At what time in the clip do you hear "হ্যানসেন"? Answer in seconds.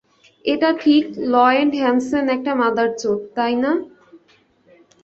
1.81-2.25